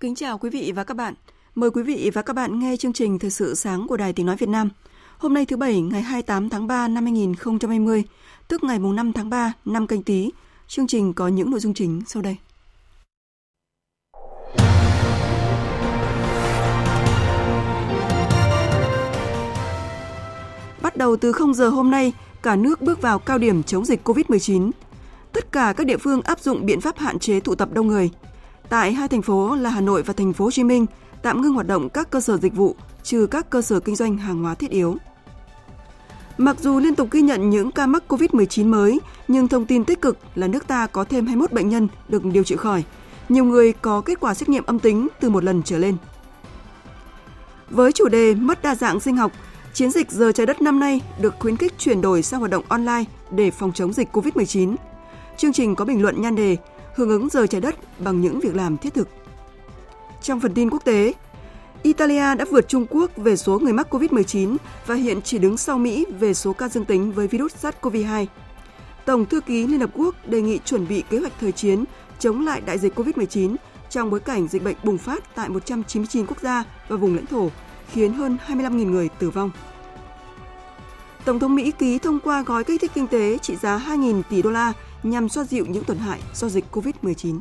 [0.00, 1.14] Kính chào quý vị và các bạn.
[1.54, 4.26] Mời quý vị và các bạn nghe chương trình Thời sự sáng của Đài Tiếng
[4.26, 4.68] Nói Việt Nam.
[5.18, 8.04] Hôm nay thứ Bảy, ngày 28 tháng 3 năm 2020,
[8.48, 10.30] tức ngày 5 tháng 3 năm canh tí.
[10.68, 12.36] Chương trình có những nội dung chính sau đây.
[20.82, 24.08] Bắt đầu từ 0 giờ hôm nay, cả nước bước vào cao điểm chống dịch
[24.08, 24.70] COVID-19.
[25.32, 28.10] Tất cả các địa phương áp dụng biện pháp hạn chế tụ tập đông người–
[28.68, 30.86] Tại hai thành phố là Hà Nội và thành phố Hồ Chí Minh
[31.22, 34.16] tạm ngưng hoạt động các cơ sở dịch vụ trừ các cơ sở kinh doanh
[34.16, 34.96] hàng hóa thiết yếu.
[36.38, 40.02] Mặc dù liên tục ghi nhận những ca mắc COVID-19 mới, nhưng thông tin tích
[40.02, 42.84] cực là nước ta có thêm 21 bệnh nhân được điều trị khỏi.
[43.28, 45.96] Nhiều người có kết quả xét nghiệm âm tính từ một lần trở lên.
[47.70, 49.32] Với chủ đề mất đa dạng sinh học,
[49.74, 52.64] chiến dịch giờ trái đất năm nay được khuyến khích chuyển đổi sang hoạt động
[52.68, 54.76] online để phòng chống dịch COVID-19.
[55.36, 56.56] Chương trình có bình luận nhan đề
[56.98, 59.08] hưởng ứng giờ trái đất bằng những việc làm thiết thực.
[60.22, 61.14] Trong phần tin quốc tế,
[61.82, 65.78] Italia đã vượt Trung Quốc về số người mắc COVID-19 và hiện chỉ đứng sau
[65.78, 68.26] Mỹ về số ca dương tính với virus SARS-CoV-2.
[69.04, 71.84] Tổng thư ký Liên Hợp Quốc đề nghị chuẩn bị kế hoạch thời chiến
[72.18, 73.56] chống lại đại dịch COVID-19
[73.90, 77.50] trong bối cảnh dịch bệnh bùng phát tại 199 quốc gia và vùng lãnh thổ,
[77.92, 79.50] khiến hơn 25.000 người tử vong.
[81.24, 84.42] Tổng thống Mỹ ký thông qua gói kích thích kinh tế trị giá 2.000 tỷ
[84.42, 84.72] đô la
[85.02, 87.40] nhằm xoa dịu những tổn hại do dịch COVID-19.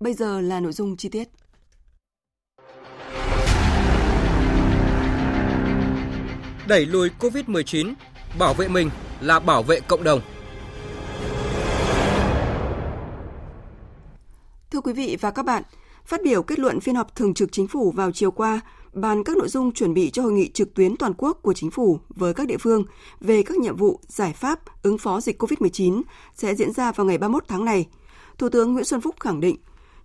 [0.00, 1.28] Bây giờ là nội dung chi tiết.
[6.68, 7.94] Đẩy lùi COVID-19,
[8.38, 10.20] bảo vệ mình là bảo vệ cộng đồng.
[14.70, 15.62] Thưa quý vị và các bạn,
[16.04, 18.60] phát biểu kết luận phiên họp thường trực chính phủ vào chiều qua,
[18.96, 21.70] bàn các nội dung chuẩn bị cho hội nghị trực tuyến toàn quốc của chính
[21.70, 22.84] phủ với các địa phương
[23.20, 26.02] về các nhiệm vụ, giải pháp ứng phó dịch COVID-19
[26.34, 27.86] sẽ diễn ra vào ngày 31 tháng này.
[28.38, 29.56] Thủ tướng Nguyễn Xuân Phúc khẳng định,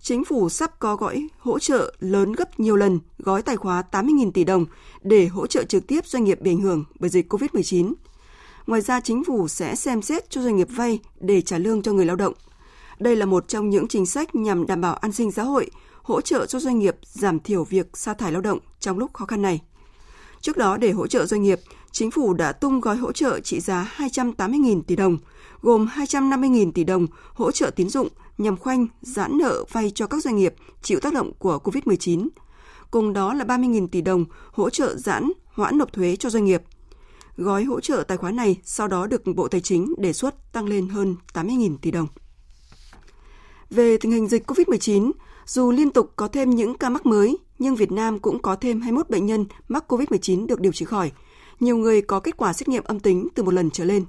[0.02, 4.32] chính phủ sắp có gói hỗ trợ lớn gấp nhiều lần gói tài khóa 80.000
[4.32, 4.66] tỷ đồng
[5.02, 7.94] để hỗ trợ trực tiếp doanh nghiệp bị ảnh hưởng bởi dịch COVID-19.
[8.68, 11.94] Ngoài ra, chính phủ sẽ xem xét cho doanh nghiệp vay để trả lương cho
[11.94, 12.34] người lao động.
[13.00, 15.70] Đây là một trong những chính sách nhằm đảm bảo an sinh xã hội,
[16.04, 19.26] hỗ trợ cho doanh nghiệp giảm thiểu việc sa thải lao động trong lúc khó
[19.26, 19.62] khăn này.
[20.42, 21.60] Trước đó, để hỗ trợ doanh nghiệp,
[21.92, 25.18] chính phủ đã tung gói hỗ trợ trị giá 280.000 tỷ đồng,
[25.62, 28.08] gồm 250.000 tỷ đồng hỗ trợ tín dụng
[28.38, 32.28] nhằm khoanh, giãn nợ vay cho các doanh nghiệp chịu tác động của COVID-19.
[32.92, 36.64] Cùng đó là 30.000 tỷ đồng hỗ trợ giãn, hoãn nộp thuế cho doanh nghiệp.
[37.38, 40.66] Gói hỗ trợ tài khoá này sau đó được Bộ Tài chính đề xuất tăng
[40.66, 42.08] lên hơn 80.000 tỷ đồng.
[43.70, 45.12] Về tình hình dịch COVID-19,
[45.46, 48.82] dù liên tục có thêm những ca mắc mới, nhưng Việt Nam cũng có thêm
[48.82, 51.12] 21 bệnh nhân mắc COVID-19 được điều trị khỏi.
[51.60, 54.06] Nhiều người có kết quả xét nghiệm âm tính từ một lần trở lên.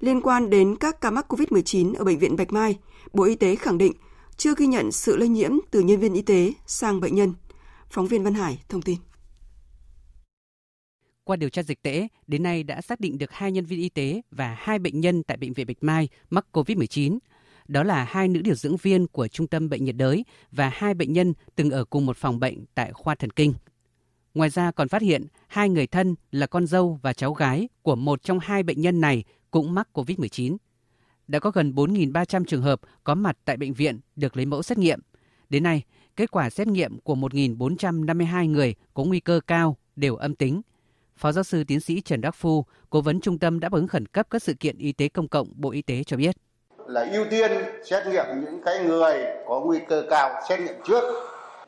[0.00, 2.78] Liên quan đến các ca mắc COVID-19 ở Bệnh viện Bạch Mai,
[3.12, 3.92] Bộ Y tế khẳng định
[4.36, 7.34] chưa ghi nhận sự lây nhiễm từ nhân viên y tế sang bệnh nhân.
[7.90, 8.96] Phóng viên Văn Hải thông tin.
[11.24, 13.88] Qua điều tra dịch tễ, đến nay đã xác định được hai nhân viên y
[13.88, 17.18] tế và hai bệnh nhân tại Bệnh viện Bạch Mai mắc COVID-19
[17.68, 20.94] đó là hai nữ điều dưỡng viên của Trung tâm Bệnh nhiệt đới và hai
[20.94, 23.54] bệnh nhân từng ở cùng một phòng bệnh tại khoa thần kinh.
[24.34, 27.96] Ngoài ra còn phát hiện hai người thân là con dâu và cháu gái của
[27.96, 30.56] một trong hai bệnh nhân này cũng mắc COVID-19.
[31.28, 34.78] Đã có gần 4.300 trường hợp có mặt tại bệnh viện được lấy mẫu xét
[34.78, 35.00] nghiệm.
[35.48, 35.82] Đến nay,
[36.16, 40.62] kết quả xét nghiệm của 1.452 người có nguy cơ cao đều âm tính.
[41.16, 44.06] Phó giáo sư tiến sĩ Trần Đắc Phu, cố vấn trung tâm đáp ứng khẩn
[44.06, 46.36] cấp các sự kiện y tế công cộng Bộ Y tế cho biết
[46.86, 47.52] là ưu tiên
[47.84, 51.04] xét nghiệm những cái người có nguy cơ cao xét nghiệm trước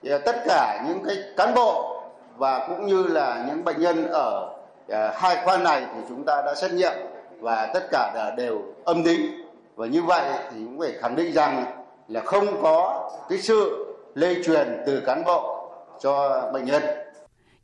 [0.02, 2.02] thì tất cả những cái cán bộ
[2.36, 4.54] và cũng như là những bệnh nhân ở
[4.88, 6.92] à, hai khoa này thì chúng ta đã xét nghiệm
[7.40, 9.46] và tất cả đều âm tính
[9.76, 11.64] và như vậy thì cũng phải khẳng định rằng
[12.08, 15.70] là không có cái sự lây truyền từ cán bộ
[16.02, 16.82] cho bệnh nhân.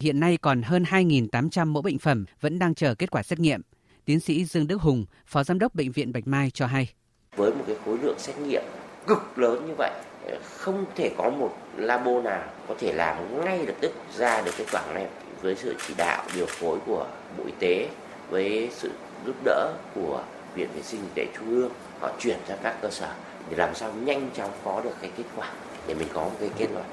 [0.01, 3.61] Hiện nay còn hơn 2.800 mẫu bệnh phẩm vẫn đang chờ kết quả xét nghiệm.
[4.05, 6.89] Tiến sĩ Dương Đức Hùng, Phó Giám đốc Bệnh viện Bạch Mai cho hay.
[7.37, 8.63] Với một cái khối lượng xét nghiệm
[9.07, 9.91] cực lớn như vậy,
[10.27, 14.53] ờ, không thể có một labo nào có thể làm ngay lập tức ra được
[14.57, 15.07] kết quả này
[15.43, 17.07] với sự chỉ đạo điều phối của
[17.39, 17.89] Bộ Y tế
[18.31, 18.91] với sự
[19.27, 20.23] giúp đỡ của
[20.55, 21.71] Viện Vệ sinh Dịch tễ Trung ương
[22.01, 23.09] họ chuyển ra các cơ sở
[23.51, 25.49] để làm sao nhanh chóng có được cái kết quả
[25.87, 26.85] để mình có một cái kết luận.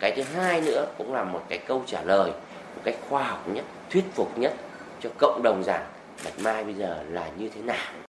[0.00, 2.30] Cái thứ hai nữa cũng là một cái câu trả lời
[2.74, 4.54] một cách khoa học nhất, thuyết phục nhất
[5.00, 5.86] cho cộng đồng rằng
[6.24, 8.07] Bạch Mai bây giờ là như thế nào.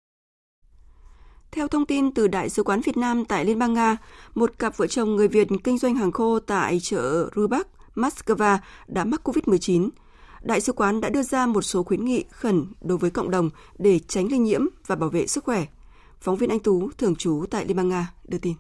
[1.54, 3.96] Theo thông tin từ Đại sứ quán Việt Nam tại Liên bang Nga,
[4.34, 8.58] một cặp vợ chồng người Việt kinh doanh hàng khô tại chợ Rubak, Moscow
[8.88, 9.88] đã mắc COVID-19.
[10.42, 13.50] Đại sứ quán đã đưa ra một số khuyến nghị khẩn đối với cộng đồng
[13.78, 15.66] để tránh lây nhiễm và bảo vệ sức khỏe.
[16.20, 18.54] Phóng viên Anh Tú, thường trú tại Liên bang Nga, đưa tin.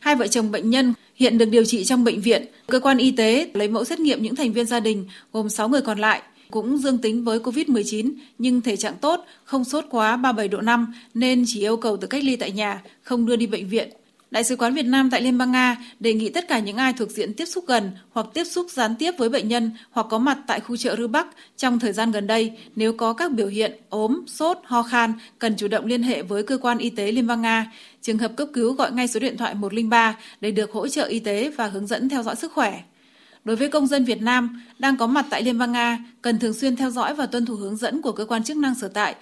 [0.00, 2.46] Hai vợ chồng bệnh nhân hiện được điều trị trong bệnh viện.
[2.66, 5.68] Cơ quan y tế lấy mẫu xét nghiệm những thành viên gia đình gồm 6
[5.68, 10.16] người còn lại cũng dương tính với COVID-19 nhưng thể trạng tốt, không sốt quá
[10.16, 13.46] 37 độ 5 nên chỉ yêu cầu tự cách ly tại nhà, không đưa đi
[13.46, 13.88] bệnh viện.
[14.34, 16.92] Đại sứ quán Việt Nam tại Liên bang Nga đề nghị tất cả những ai
[16.92, 20.18] thuộc diện tiếp xúc gần hoặc tiếp xúc gián tiếp với bệnh nhân hoặc có
[20.18, 21.26] mặt tại khu chợ Rư Bắc
[21.56, 25.56] trong thời gian gần đây nếu có các biểu hiện ốm, sốt, ho khan cần
[25.56, 27.72] chủ động liên hệ với cơ quan y tế Liên bang Nga.
[28.02, 31.18] Trường hợp cấp cứu gọi ngay số điện thoại 103 để được hỗ trợ y
[31.18, 32.80] tế và hướng dẫn theo dõi sức khỏe.
[33.44, 36.52] Đối với công dân Việt Nam đang có mặt tại Liên bang Nga, cần thường
[36.52, 39.14] xuyên theo dõi và tuân thủ hướng dẫn của cơ quan chức năng sở tại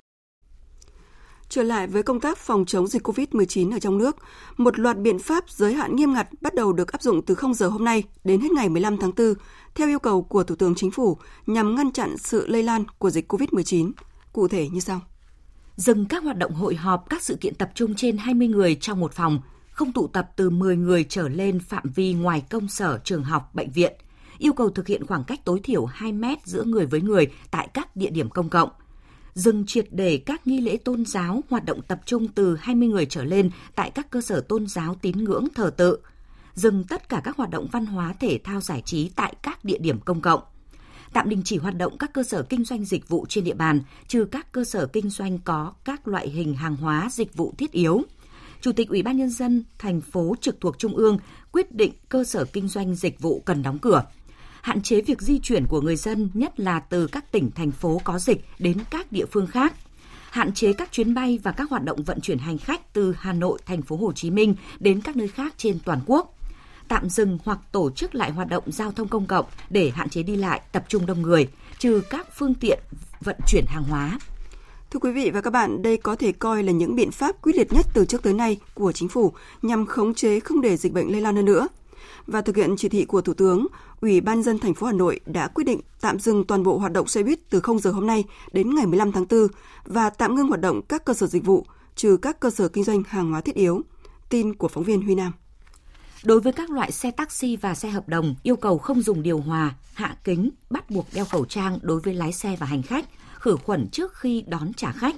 [1.49, 4.17] Trở lại với công tác phòng chống dịch COVID-19 ở trong nước,
[4.57, 7.55] một loạt biện pháp giới hạn nghiêm ngặt bắt đầu được áp dụng từ 0
[7.55, 9.35] giờ hôm nay đến hết ngày 15 tháng 4
[9.75, 13.11] theo yêu cầu của Thủ tướng Chính phủ nhằm ngăn chặn sự lây lan của
[13.11, 13.93] dịch COVID-19.
[14.33, 15.01] Cụ thể như sau.
[15.77, 19.01] Dừng các hoạt động hội họp, các sự kiện tập trung trên 20 người trong
[19.01, 19.41] một phòng,
[19.71, 23.55] không tụ tập từ 10 người trở lên phạm vi ngoài công sở, trường học,
[23.55, 23.93] bệnh viện,
[24.43, 27.69] yêu cầu thực hiện khoảng cách tối thiểu 2 mét giữa người với người tại
[27.75, 28.71] các địa điểm công cộng,
[29.35, 33.07] dừng triệt để các nghi lễ tôn giáo hoạt động tập trung từ 20 người
[33.07, 35.99] trở lên tại các cơ sở tôn giáo tín ngưỡng thờ tự,
[36.55, 39.79] dừng tất cả các hoạt động văn hóa thể thao giải trí tại các địa
[39.79, 40.41] điểm công cộng,
[41.13, 43.81] tạm đình chỉ hoạt động các cơ sở kinh doanh dịch vụ trên địa bàn,
[44.09, 47.73] trừ các cơ sở kinh doanh có các loại hình hàng hóa dịch vụ thiết
[47.73, 48.03] yếu.
[48.61, 51.19] Chủ tịch Ủy ban nhân dân thành phố trực thuộc trung ương
[51.53, 54.05] quyết định cơ sở kinh doanh dịch vụ cần đóng cửa
[54.63, 58.01] hạn chế việc di chuyển của người dân, nhất là từ các tỉnh, thành phố
[58.05, 59.75] có dịch đến các địa phương khác
[60.31, 63.33] hạn chế các chuyến bay và các hoạt động vận chuyển hành khách từ Hà
[63.33, 66.39] Nội, thành phố Hồ Chí Minh đến các nơi khác trên toàn quốc.
[66.89, 70.23] Tạm dừng hoặc tổ chức lại hoạt động giao thông công cộng để hạn chế
[70.23, 71.49] đi lại tập trung đông người,
[71.79, 72.79] trừ các phương tiện
[73.21, 74.19] vận chuyển hàng hóa.
[74.91, 77.57] Thưa quý vị và các bạn, đây có thể coi là những biện pháp quyết
[77.57, 79.33] liệt nhất từ trước tới nay của chính phủ
[79.63, 81.69] nhằm khống chế không để dịch bệnh lây lan hơn nữa
[82.27, 83.67] và thực hiện chỉ thị của Thủ tướng,
[84.03, 86.93] Ủy ban dân thành phố Hà Nội đã quyết định tạm dừng toàn bộ hoạt
[86.93, 89.47] động xe buýt từ 0 giờ hôm nay đến ngày 15 tháng 4
[89.85, 91.67] và tạm ngưng hoạt động các cơ sở dịch vụ,
[91.97, 93.83] trừ các cơ sở kinh doanh hàng hóa thiết yếu.
[94.29, 95.33] Tin của phóng viên Huy Nam.
[96.25, 99.39] Đối với các loại xe taxi và xe hợp đồng, yêu cầu không dùng điều
[99.39, 103.05] hòa, hạ kính, bắt buộc đeo khẩu trang đối với lái xe và hành khách,
[103.35, 105.17] khử khuẩn trước khi đón trả khách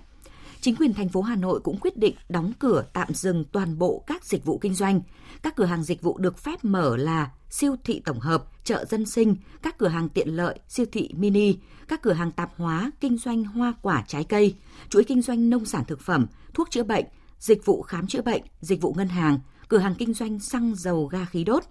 [0.64, 4.04] chính quyền thành phố Hà Nội cũng quyết định đóng cửa tạm dừng toàn bộ
[4.06, 5.00] các dịch vụ kinh doanh.
[5.42, 9.06] Các cửa hàng dịch vụ được phép mở là siêu thị tổng hợp, chợ dân
[9.06, 11.56] sinh, các cửa hàng tiện lợi, siêu thị mini,
[11.88, 14.54] các cửa hàng tạp hóa, kinh doanh hoa quả trái cây,
[14.88, 17.04] chuỗi kinh doanh nông sản thực phẩm, thuốc chữa bệnh,
[17.38, 21.06] dịch vụ khám chữa bệnh, dịch vụ ngân hàng, cửa hàng kinh doanh xăng dầu
[21.06, 21.64] ga khí đốt.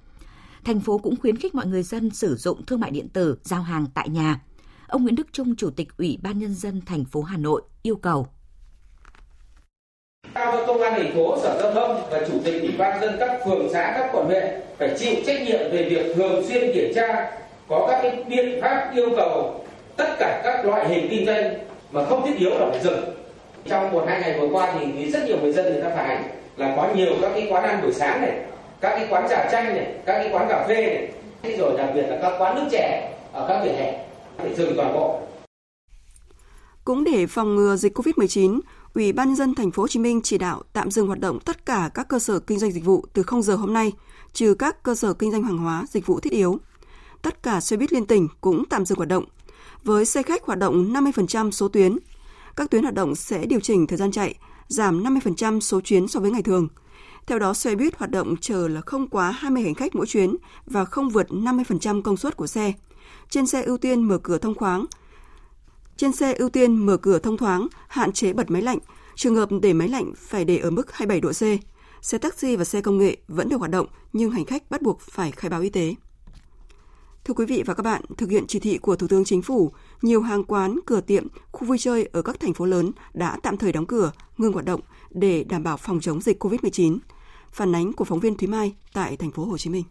[0.64, 3.62] Thành phố cũng khuyến khích mọi người dân sử dụng thương mại điện tử, giao
[3.62, 4.42] hàng tại nhà.
[4.88, 7.96] Ông Nguyễn Đức Trung, Chủ tịch Ủy ban Nhân dân thành phố Hà Nội yêu
[7.96, 8.28] cầu
[10.36, 13.16] Giao cho công an thành phố, sở giao thông và chủ tịch ủy ban dân
[13.20, 14.44] các phường xã, các quận huyện
[14.78, 17.32] phải chịu trách nhiệm về việc thường xuyên kiểm tra,
[17.68, 19.64] có các cái biện pháp yêu cầu
[19.98, 21.54] tất cả các loại hình kinh doanh
[21.92, 23.04] mà không thiết yếu là phải dừng.
[23.70, 26.24] Trong một hai ngày vừa qua thì rất nhiều người dân người ta phản ánh
[26.58, 28.32] là có nhiều các cái quán ăn buổi sáng này,
[28.82, 31.08] các cái quán trà chanh này, các cái quán cà phê này,
[31.42, 33.94] thế rồi đặc biệt là các quán nước trẻ ở các vỉa hè
[34.38, 35.20] phải dừng toàn bộ.
[36.86, 38.60] Cũng để phòng ngừa dịch COVID-19,
[38.94, 41.40] Ủy ban Nhân dân thành phố Hồ Chí Minh chỉ đạo tạm dừng hoạt động
[41.40, 43.92] tất cả các cơ sở kinh doanh dịch vụ từ 0 giờ hôm nay,
[44.34, 46.60] trừ các cơ sở kinh doanh hàng hóa, dịch vụ thiết yếu.
[47.22, 49.26] Tất cả xe buýt liên tỉnh cũng tạm dừng hoạt động.
[49.84, 51.98] Với xe khách hoạt động 50% số tuyến,
[52.56, 54.36] các tuyến hoạt động sẽ điều chỉnh thời gian chạy,
[54.68, 56.68] giảm 50% số chuyến so với ngày thường.
[57.28, 60.36] Theo đó, xe buýt hoạt động chờ là không quá 20 hành khách mỗi chuyến
[60.66, 62.74] và không vượt 50% công suất của xe.
[63.30, 64.86] Trên xe ưu tiên mở cửa thông khoáng,
[65.98, 68.80] trên xe ưu tiên mở cửa thông thoáng, hạn chế bật máy lạnh.
[69.16, 71.44] Trường hợp để máy lạnh phải để ở mức 27 độ C.
[72.02, 75.02] Xe taxi và xe công nghệ vẫn được hoạt động nhưng hành khách bắt buộc
[75.02, 75.96] phải khai báo y tế.
[77.26, 79.72] Thưa quý vị và các bạn, thực hiện chỉ thị của Thủ tướng Chính phủ,
[80.02, 83.58] nhiều hàng quán, cửa tiệm, khu vui chơi ở các thành phố lớn đã tạm
[83.58, 86.98] thời đóng cửa, ngừng hoạt động để đảm bảo phòng chống dịch COVID-19.
[87.52, 89.84] Phản ánh của phóng viên Thúy Mai tại thành phố Hồ Chí Minh.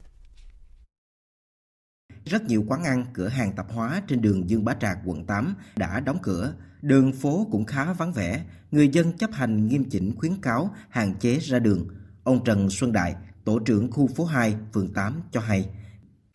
[2.24, 5.54] Rất nhiều quán ăn, cửa hàng tạp hóa trên đường Dương Bá Trạc, quận 8
[5.76, 6.54] đã đóng cửa.
[6.82, 8.44] Đường phố cũng khá vắng vẻ.
[8.70, 11.88] Người dân chấp hành nghiêm chỉnh khuyến cáo hạn chế ra đường.
[12.24, 13.14] Ông Trần Xuân Đại,
[13.44, 15.68] tổ trưởng khu phố 2, phường 8 cho hay–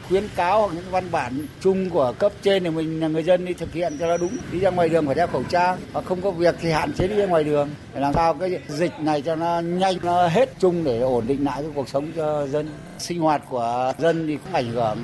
[0.07, 3.45] khuyến cáo hoặc những văn bản chung của cấp trên thì mình là người dân
[3.45, 6.05] đi thực hiện cho nó đúng đi ra ngoài đường phải đeo khẩu trang hoặc
[6.05, 8.93] không có việc thì hạn chế đi ra ngoài đường để làm sao cái dịch
[8.99, 12.47] này cho nó nhanh nó hết chung để ổn định lại cái cuộc sống cho
[12.47, 14.97] dân sinh hoạt của dân thì cũng ảnh hưởng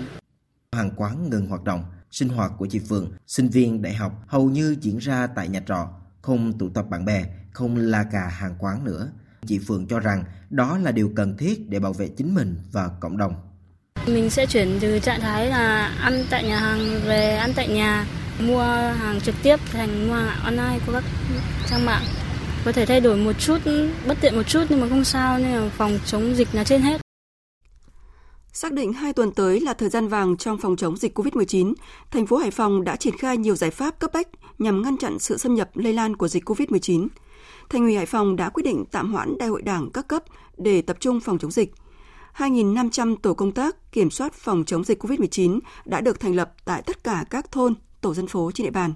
[0.73, 4.49] hàng quán ngừng hoạt động sinh hoạt của chị Phượng sinh viên đại học hầu
[4.49, 5.87] như diễn ra tại nhà trọ
[6.21, 9.11] không tụ tập bạn bè không la cà hàng quán nữa
[9.45, 12.87] chị Phượng cho rằng đó là điều cần thiết để bảo vệ chính mình và
[12.99, 13.33] cộng đồng
[14.07, 18.05] mình sẽ chuyển từ trạng thái là ăn tại nhà hàng về ăn tại nhà,
[18.39, 18.63] mua
[18.99, 21.03] hàng trực tiếp thành mua hàng online qua các
[21.69, 22.03] trang mạng.
[22.65, 23.57] Có thể thay đổi một chút,
[24.07, 26.81] bất tiện một chút nhưng mà không sao, nên là phòng chống dịch là trên
[26.81, 27.02] hết.
[28.55, 31.73] Xác định hai tuần tới là thời gian vàng trong phòng chống dịch COVID-19,
[32.11, 34.27] thành phố Hải Phòng đã triển khai nhiều giải pháp cấp bách
[34.59, 37.07] nhằm ngăn chặn sự xâm nhập lây lan của dịch COVID-19.
[37.69, 40.23] Thành ủy Hải Phòng đã quyết định tạm hoãn đại hội đảng các cấp
[40.57, 41.71] để tập trung phòng chống dịch.
[42.37, 46.81] 2.500 tổ công tác kiểm soát phòng chống dịch COVID-19 đã được thành lập tại
[46.81, 48.93] tất cả các thôn, tổ dân phố trên địa bàn.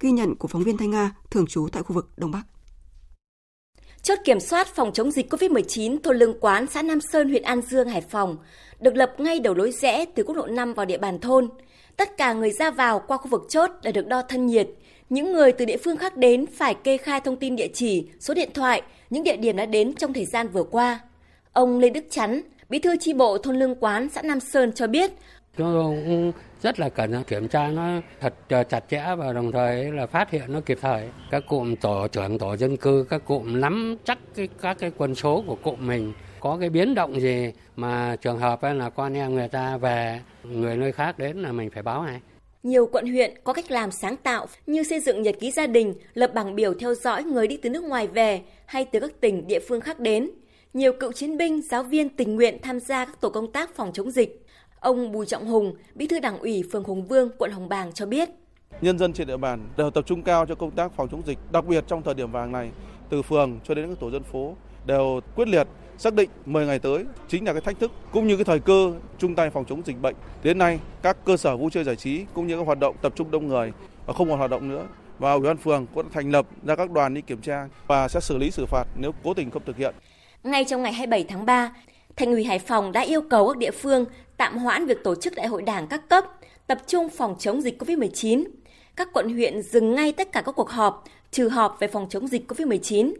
[0.00, 2.42] Ghi nhận của phóng viên Thanh Nga, thường trú tại khu vực Đông Bắc.
[4.02, 7.60] Chốt kiểm soát phòng chống dịch COVID-19 thôn Lương Quán, xã Nam Sơn, huyện An
[7.60, 8.36] Dương, Hải Phòng
[8.80, 11.48] được lập ngay đầu lối rẽ từ quốc lộ 5 vào địa bàn thôn.
[11.96, 14.68] Tất cả người ra vào qua khu vực chốt đã được đo thân nhiệt.
[15.10, 18.34] Những người từ địa phương khác đến phải kê khai thông tin địa chỉ, số
[18.34, 21.00] điện thoại, những địa điểm đã đến trong thời gian vừa qua.
[21.52, 24.86] Ông Lê Đức Chắn, Bí thư chi bộ thôn Lương Quán, xã Nam Sơn cho
[24.86, 25.10] biết.
[26.62, 30.30] Rất là cần kiểm tra nó thật ờ, chặt chẽ và đồng thời là phát
[30.30, 31.08] hiện nó kịp thời.
[31.30, 35.14] Các cụm tổ trưởng tổ dân cư, các cụm nắm chắc cái, các cái quân
[35.14, 39.34] số của cụm mình có cái biến động gì mà trường hợp là con em
[39.34, 42.20] người ta về người nơi khác đến là mình phải báo ngay.
[42.62, 45.94] Nhiều quận huyện có cách làm sáng tạo như xây dựng nhật ký gia đình,
[46.14, 49.46] lập bảng biểu theo dõi người đi từ nước ngoài về hay từ các tỉnh
[49.46, 50.30] địa phương khác đến
[50.74, 53.92] nhiều cựu chiến binh, giáo viên tình nguyện tham gia các tổ công tác phòng
[53.92, 54.44] chống dịch.
[54.80, 58.06] Ông Bùi Trọng Hùng, Bí thư Đảng ủy phường Hùng Vương, quận Hồng Bàng cho
[58.06, 58.28] biết.
[58.80, 61.38] Nhân dân trên địa bàn đều tập trung cao cho công tác phòng chống dịch,
[61.52, 62.70] đặc biệt trong thời điểm vàng này,
[63.10, 64.56] từ phường cho đến các tổ dân phố
[64.86, 65.66] đều quyết liệt
[65.98, 68.92] xác định 10 ngày tới chính là cái thách thức cũng như cái thời cơ
[69.18, 70.14] chung tay phòng chống dịch bệnh.
[70.42, 73.12] Đến nay, các cơ sở vui chơi giải trí cũng như các hoạt động tập
[73.16, 73.72] trung đông người
[74.06, 74.86] và không còn hoạt động nữa.
[75.18, 78.08] Và ủy ban phường cũng đã thành lập ra các đoàn đi kiểm tra và
[78.08, 79.94] sẽ xử lý xử phạt nếu cố tình không thực hiện.
[80.44, 81.72] Ngay trong ngày 27 tháng 3,
[82.16, 84.04] Thành ủy Hải Phòng đã yêu cầu các địa phương
[84.38, 86.24] tạm hoãn việc tổ chức đại hội đảng các cấp,
[86.66, 88.44] tập trung phòng chống dịch COVID-19.
[88.96, 92.28] Các quận huyện dừng ngay tất cả các cuộc họp, trừ họp về phòng chống
[92.28, 93.12] dịch COVID-19.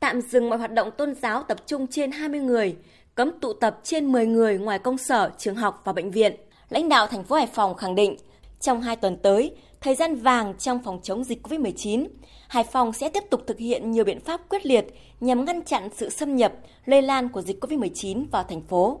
[0.00, 2.76] Tạm dừng mọi hoạt động tôn giáo tập trung trên 20 người,
[3.14, 6.36] cấm tụ tập trên 10 người ngoài công sở, trường học và bệnh viện.
[6.68, 8.16] Lãnh đạo thành phố Hải Phòng khẳng định,
[8.60, 12.06] trong hai tuần tới, thời gian vàng trong phòng chống dịch COVID-19,
[12.48, 14.86] Hải Phòng sẽ tiếp tục thực hiện nhiều biện pháp quyết liệt
[15.20, 16.52] nhằm ngăn chặn sự xâm nhập,
[16.84, 19.00] lây lan của dịch COVID-19 vào thành phố.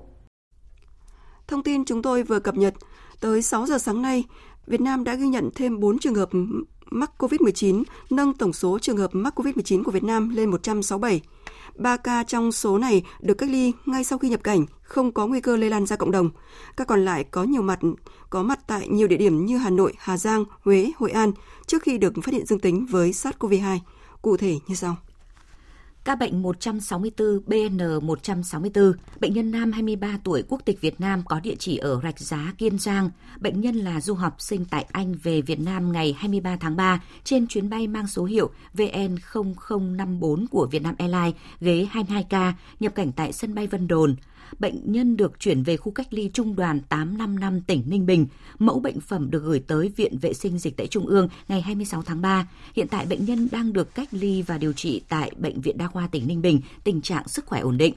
[1.48, 2.74] Thông tin chúng tôi vừa cập nhật,
[3.20, 4.24] tới 6 giờ sáng nay,
[4.66, 6.28] Việt Nam đã ghi nhận thêm 4 trường hợp
[6.90, 11.20] mắc COVID-19, nâng tổng số trường hợp mắc COVID-19 của Việt Nam lên 167.
[11.76, 15.26] 3 ca trong số này được cách ly ngay sau khi nhập cảnh, không có
[15.26, 16.30] nguy cơ lây lan ra cộng đồng.
[16.76, 17.78] Các còn lại có nhiều mặt
[18.30, 21.32] có mặt tại nhiều địa điểm như Hà Nội, Hà Giang, Huế, Hội An
[21.66, 23.78] trước khi được phát hiện dương tính với SARS-CoV-2.
[24.22, 24.96] Cụ thể như sau.
[26.06, 31.54] Ca bệnh 164 BN164, bệnh nhân nam 23 tuổi quốc tịch Việt Nam có địa
[31.58, 33.10] chỉ ở Rạch Giá, Kiên Giang.
[33.40, 37.02] Bệnh nhân là du học sinh tại Anh về Việt Nam ngày 23 tháng 3
[37.24, 43.32] trên chuyến bay mang số hiệu VN0054 của Vietnam Airlines, ghế 22K, nhập cảnh tại
[43.32, 44.16] sân bay Vân Đồn
[44.58, 48.26] bệnh nhân được chuyển về khu cách ly trung đoàn 855 tỉnh Ninh Bình.
[48.58, 52.02] Mẫu bệnh phẩm được gửi tới Viện Vệ sinh Dịch tễ Trung ương ngày 26
[52.02, 52.48] tháng 3.
[52.74, 55.86] Hiện tại bệnh nhân đang được cách ly và điều trị tại Bệnh viện Đa
[55.86, 57.94] khoa tỉnh Ninh Bình, tình trạng sức khỏe ổn định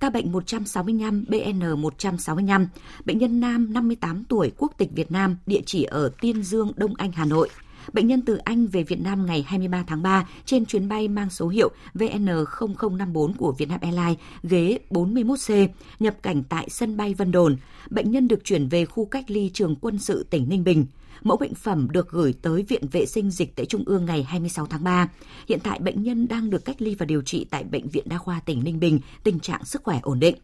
[0.00, 2.66] ca bệnh 165 BN165,
[3.04, 6.94] bệnh nhân nam 58 tuổi quốc tịch Việt Nam, địa chỉ ở Tiên Dương, Đông
[6.94, 7.48] Anh, Hà Nội.
[7.92, 11.30] Bệnh nhân từ Anh về Việt Nam ngày 23 tháng 3 trên chuyến bay mang
[11.30, 15.68] số hiệu VN0054 của Vietnam Airlines, ghế 41C,
[16.00, 17.56] nhập cảnh tại sân bay Vân Đồn.
[17.90, 20.86] Bệnh nhân được chuyển về khu cách ly trường quân sự tỉnh Ninh Bình.
[21.22, 24.66] Mẫu bệnh phẩm được gửi tới Viện Vệ sinh Dịch tễ Trung ương ngày 26
[24.66, 25.08] tháng 3.
[25.48, 28.18] Hiện tại bệnh nhân đang được cách ly và điều trị tại Bệnh viện Đa
[28.18, 30.34] khoa tỉnh Ninh Bình, tình trạng sức khỏe ổn định.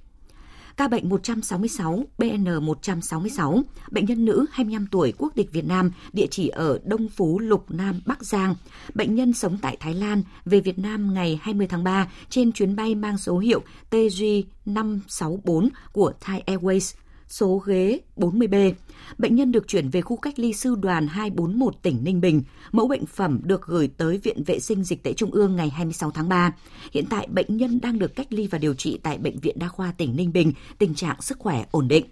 [0.77, 6.49] Ca bệnh 166 BN166, bệnh nhân nữ 25 tuổi quốc tịch Việt Nam, địa chỉ
[6.49, 8.55] ở Đông Phú, Lục Nam, Bắc Giang.
[8.95, 12.77] Bệnh nhân sống tại Thái Lan, về Việt Nam ngày 20 tháng 3 trên chuyến
[12.77, 16.95] bay mang số hiệu TG564 của Thai Airways
[17.31, 18.73] số ghế 40B.
[19.19, 22.43] Bệnh nhân được chuyển về khu cách ly sư đoàn 241 tỉnh Ninh Bình.
[22.73, 26.11] Mẫu bệnh phẩm được gửi tới Viện Vệ sinh Dịch tễ Trung ương ngày 26
[26.11, 26.53] tháng 3.
[26.93, 29.69] Hiện tại bệnh nhân đang được cách ly và điều trị tại Bệnh viện Đa
[29.69, 32.05] khoa tỉnh Ninh Bình, tình trạng sức khỏe ổn định.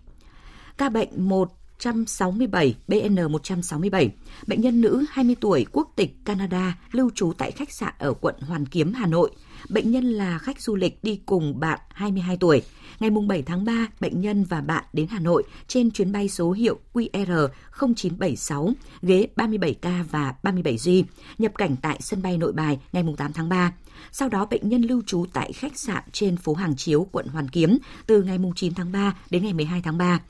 [0.79, 4.09] Ca bệnh 1 167 BN167,
[4.47, 8.35] bệnh nhân nữ 20 tuổi quốc tịch Canada lưu trú tại khách sạn ở quận
[8.41, 9.31] Hoàn Kiếm, Hà Nội.
[9.69, 12.63] Bệnh nhân là khách du lịch đi cùng bạn 22 tuổi.
[13.01, 16.53] Ngày 7 tháng 3, bệnh nhân và bạn đến Hà Nội trên chuyến bay số
[16.53, 17.49] hiệu QR
[17.95, 21.03] 0976, ghế 37K và 37G,
[21.39, 23.73] nhập cảnh tại sân bay Nội Bài ngày 8 tháng 3.
[24.13, 27.49] Sau đó bệnh nhân lưu trú tại khách sạn trên phố Hàng Chiếu, quận Hoàn
[27.49, 30.21] Kiếm từ ngày 9 tháng 3 đến ngày 12 tháng 3.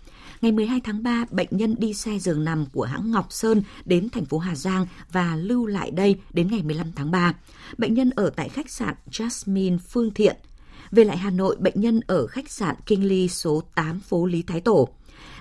[0.40, 4.09] Ngày 12 tháng 3, bệnh nhân đi xe giường nằm của hãng Ngọc Sơn đến
[4.09, 7.35] thành phố Hà Giang và lưu lại đây đến ngày 15 tháng 3.
[7.78, 10.37] Bệnh nhân ở tại khách sạn Jasmine Phương Thiện.
[10.90, 14.42] Về lại Hà Nội, bệnh nhân ở khách sạn Kinh Ly số 8 phố Lý
[14.42, 14.88] Thái Tổ.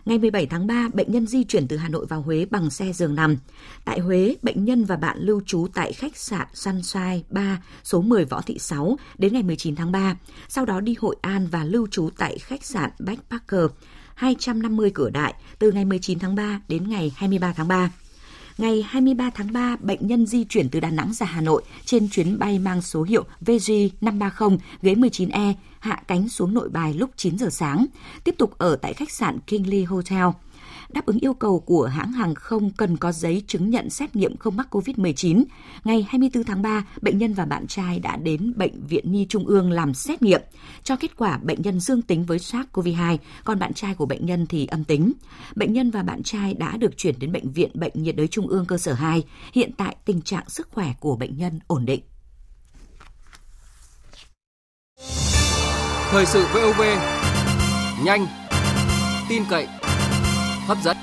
[0.06, 2.94] Ngày 17 tháng 3, bệnh nhân di chuyển từ Hà Nội vào Huế bằng xe
[2.94, 3.38] giường nằm.
[3.86, 8.26] Tại Huế, bệnh nhân và bạn lưu trú tại khách sạn Sunshine 3, số 10
[8.26, 10.16] Võ Thị 6 đến ngày 19 tháng 3.
[10.48, 13.66] Sau đó đi Hội An và lưu trú tại khách sạn Backpacker
[14.18, 17.92] 250 cửa đại từ ngày 19 tháng 3 đến ngày 23 tháng 3.
[18.58, 22.10] Ngày 23 tháng 3, bệnh nhân di chuyển từ Đà Nẵng ra Hà Nội trên
[22.10, 27.38] chuyến bay mang số hiệu VG530 ghế 19E hạ cánh xuống nội bài lúc 9
[27.38, 27.86] giờ sáng,
[28.24, 30.26] tiếp tục ở tại khách sạn Kingly Hotel
[30.90, 34.38] đáp ứng yêu cầu của hãng hàng không cần có giấy chứng nhận xét nghiệm
[34.38, 35.44] không mắc COVID-19.
[35.84, 39.46] Ngày 24 tháng 3, bệnh nhân và bạn trai đã đến Bệnh viện Nhi Trung
[39.46, 40.42] ương làm xét nghiệm.
[40.84, 44.46] Cho kết quả bệnh nhân dương tính với SARS-CoV-2, còn bạn trai của bệnh nhân
[44.48, 45.14] thì âm tính.
[45.56, 48.48] Bệnh nhân và bạn trai đã được chuyển đến Bệnh viện Bệnh nhiệt đới Trung
[48.48, 49.24] ương cơ sở 2.
[49.54, 52.02] Hiện tại tình trạng sức khỏe của bệnh nhân ổn định.
[56.10, 56.82] Thời sự VOV,
[58.04, 58.28] nhanh,
[59.30, 59.68] tin cậy,
[60.68, 60.98] hấp dẫn.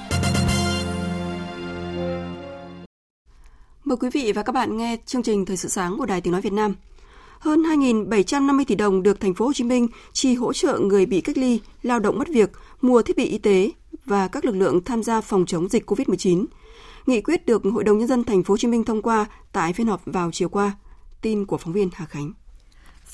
[3.85, 6.33] Mời quý vị và các bạn nghe chương trình Thời sự sáng của Đài Tiếng
[6.33, 6.75] nói Việt Nam.
[7.39, 11.21] Hơn 2.750 tỷ đồng được thành phố Hồ Chí Minh chi hỗ trợ người bị
[11.21, 12.51] cách ly, lao động mất việc,
[12.81, 13.71] mua thiết bị y tế
[14.05, 16.45] và các lực lượng tham gia phòng chống dịch COVID-19.
[17.07, 19.73] Nghị quyết được Hội đồng nhân dân thành phố Hồ Chí Minh thông qua tại
[19.73, 20.73] phiên họp vào chiều qua.
[21.21, 22.33] Tin của phóng viên Hà Khánh.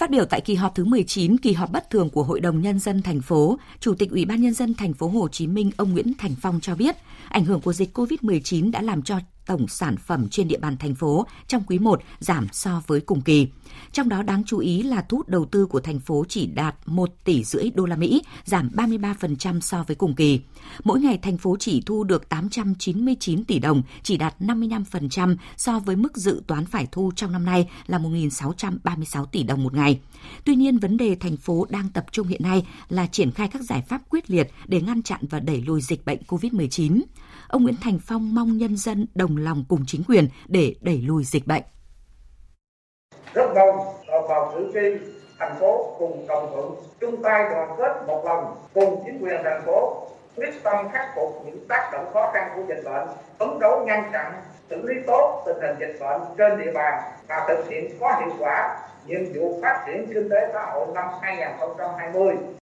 [0.01, 2.79] Phát biểu tại kỳ họp thứ 19, kỳ họp bất thường của Hội đồng nhân
[2.79, 5.93] dân thành phố, Chủ tịch Ủy ban nhân dân thành phố Hồ Chí Minh ông
[5.93, 6.97] Nguyễn Thành Phong cho biết,
[7.29, 9.19] ảnh hưởng của dịch COVID-19 đã làm cho
[9.51, 13.21] tổng sản phẩm trên địa bàn thành phố trong quý 1 giảm so với cùng
[13.21, 13.49] kỳ.
[13.93, 16.75] Trong đó đáng chú ý là thu hút đầu tư của thành phố chỉ đạt
[16.87, 20.41] 1 tỷ rưỡi đô la Mỹ, giảm 33% so với cùng kỳ.
[20.85, 25.97] Mỗi ngày thành phố chỉ thu được 899 tỷ đồng, chỉ đạt 55% so với
[25.97, 30.01] mức dự toán phải thu trong năm nay là 1.636 tỷ đồng một ngày.
[30.45, 33.63] Tuy nhiên, vấn đề thành phố đang tập trung hiện nay là triển khai các
[33.63, 37.01] giải pháp quyết liệt để ngăn chặn và đẩy lùi dịch bệnh COVID-19
[37.51, 41.25] ông Nguyễn Thành Phong mong nhân dân đồng lòng cùng chính quyền để đẩy lùi
[41.25, 41.63] dịch bệnh.
[43.35, 45.07] Rất mong đồng bào cử tri
[45.39, 49.63] thành phố cùng đồng thuận chung tay đoàn kết một lòng cùng chính quyền thành
[49.67, 53.09] phố quyết tâm khắc phục những tác động khó khăn của dịch bệnh,
[53.39, 54.33] phấn đấu ngăn chặn,
[54.71, 58.37] xử lý tốt tình hình dịch bệnh trên địa bàn và thực hiện có hiệu
[58.39, 62.60] quả nhiệm vụ phát triển kinh tế xã hội năm 2020.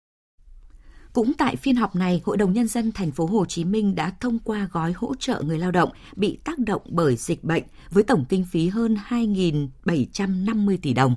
[1.16, 4.12] Cũng tại phiên họp này, Hội đồng nhân dân thành phố Hồ Chí Minh đã
[4.20, 8.02] thông qua gói hỗ trợ người lao động bị tác động bởi dịch bệnh với
[8.02, 11.14] tổng kinh phí hơn 2.750 tỷ đồng.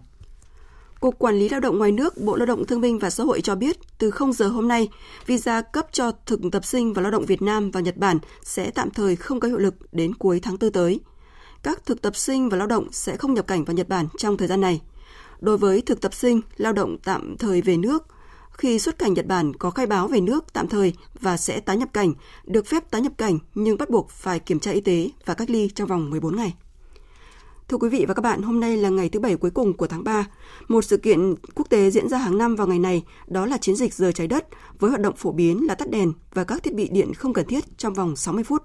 [0.99, 3.41] Cục Quản lý Lao động ngoài nước, Bộ Lao động Thương binh và Xã hội
[3.41, 4.89] cho biết, từ 0 giờ hôm nay,
[5.25, 8.71] visa cấp cho thực tập sinh và lao động Việt Nam và Nhật Bản sẽ
[8.71, 10.99] tạm thời không có hiệu lực đến cuối tháng 4 tới.
[11.63, 14.38] Các thực tập sinh và lao động sẽ không nhập cảnh vào Nhật Bản trong
[14.38, 14.81] thời gian này.
[15.39, 18.07] Đối với thực tập sinh, lao động tạm thời về nước–
[18.59, 21.77] khi xuất cảnh Nhật Bản có khai báo về nước tạm thời và sẽ tái
[21.77, 22.13] nhập cảnh,
[22.45, 25.49] được phép tái nhập cảnh nhưng bắt buộc phải kiểm tra y tế và cách
[25.49, 26.53] ly trong vòng 14 ngày.
[27.67, 29.87] Thưa quý vị và các bạn, hôm nay là ngày thứ bảy cuối cùng của
[29.87, 30.27] tháng 3.
[30.67, 33.75] Một sự kiện quốc tế diễn ra hàng năm vào ngày này đó là chiến
[33.75, 34.47] dịch giờ trái đất
[34.79, 37.45] với hoạt động phổ biến là tắt đèn và các thiết bị điện không cần
[37.47, 38.63] thiết trong vòng 60 phút.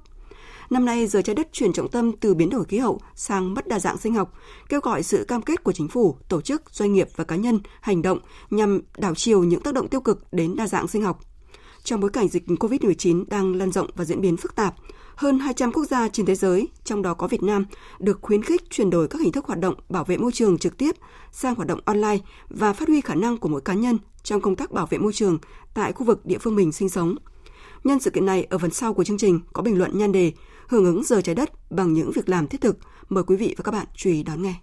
[0.71, 3.69] Năm nay, giờ trái đất chuyển trọng tâm từ biến đổi khí hậu sang mất
[3.69, 4.33] đa dạng sinh học,
[4.69, 7.61] kêu gọi sự cam kết của chính phủ, tổ chức, doanh nghiệp và cá nhân
[7.81, 8.19] hành động
[8.51, 11.21] nhằm đảo chiều những tác động tiêu cực đến đa dạng sinh học.
[11.83, 14.75] Trong bối cảnh dịch COVID-19 đang lan rộng và diễn biến phức tạp,
[15.17, 17.65] hơn 200 quốc gia trên thế giới, trong đó có Việt Nam,
[17.99, 20.79] được khuyến khích chuyển đổi các hình thức hoạt động bảo vệ môi trường trực
[20.79, 20.97] tiếp
[21.33, 24.57] sang hoạt động online và phát huy khả năng của mỗi cá nhân trong công
[24.57, 25.39] tác bảo vệ môi trường
[25.75, 27.15] tại khu vực địa phương mình sinh sống.
[27.85, 30.33] Nhân sự kiện này, ở phần sau của chương trình có bình luận nhan đề
[30.69, 32.77] Hưởng ứng giờ trái đất bằng những việc làm thiết thực.
[33.09, 34.55] Mời quý vị và các bạn chú ý đón nghe.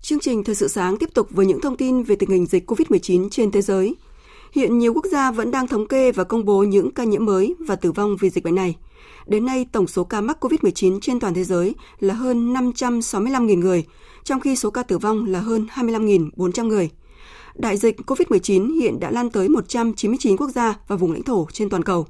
[0.00, 2.70] Chương trình Thời sự sáng tiếp tục với những thông tin về tình hình dịch
[2.70, 3.94] COVID-19 trên thế giới.
[4.56, 7.54] Hiện nhiều quốc gia vẫn đang thống kê và công bố những ca nhiễm mới
[7.58, 8.76] và tử vong vì dịch bệnh này.
[9.26, 13.84] Đến nay, tổng số ca mắc COVID-19 trên toàn thế giới là hơn 565.000 người,
[14.24, 16.90] trong khi số ca tử vong là hơn 25.400 người.
[17.54, 21.70] Đại dịch COVID-19 hiện đã lan tới 199 quốc gia và vùng lãnh thổ trên
[21.70, 22.06] toàn cầu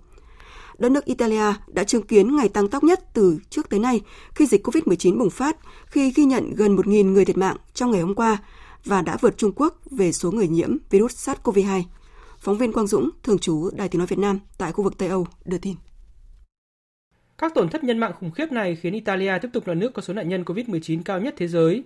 [0.78, 4.00] đất nước Italia đã chứng kiến ngày tăng tốc nhất từ trước tới nay
[4.34, 5.56] khi dịch COVID-19 bùng phát,
[5.86, 8.38] khi ghi nhận gần 1.000 người thiệt mạng trong ngày hôm qua
[8.84, 11.82] và đã vượt Trung Quốc về số người nhiễm virus SARS-CoV-2.
[12.38, 15.08] Phóng viên Quang Dũng, thường trú Đài tiếng nói Việt Nam tại khu vực Tây
[15.08, 15.74] Âu đưa tin.
[17.38, 20.02] Các tổn thất nhân mạng khủng khiếp này khiến Italia tiếp tục là nước có
[20.02, 21.82] số nạn nhân COVID-19 cao nhất thế giới,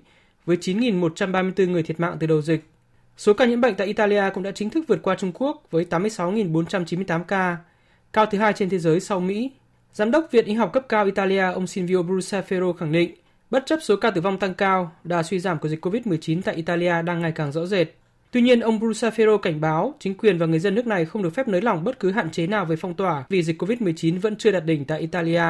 [0.46, 2.64] với 9.134 người thiệt mạng từ đầu dịch.
[3.16, 5.86] Số ca nhiễm bệnh tại Italia cũng đã chính thức vượt qua Trung Quốc với
[5.90, 7.56] 86.498 ca,
[8.12, 9.50] cao thứ hai trên thế giới sau Mỹ.
[9.92, 13.14] Giám đốc Viện Y học cấp cao Italia ông Silvio Brusaferro khẳng định,
[13.50, 16.54] bất chấp số ca tử vong tăng cao, đà suy giảm của dịch COVID-19 tại
[16.54, 17.88] Italia đang ngày càng rõ rệt.
[18.30, 21.34] Tuy nhiên, ông Brusafero cảnh báo chính quyền và người dân nước này không được
[21.34, 24.36] phép nới lỏng bất cứ hạn chế nào về phong tỏa vì dịch COVID-19 vẫn
[24.36, 25.42] chưa đạt đỉnh tại Italia.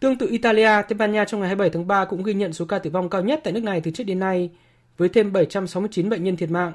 [0.00, 2.64] Tương tự Italia, Tây Ban Nha trong ngày 27 tháng 3 cũng ghi nhận số
[2.64, 4.50] ca tử vong cao nhất tại nước này từ trước đến nay,
[4.98, 6.72] với thêm 769 bệnh nhân thiệt mạng.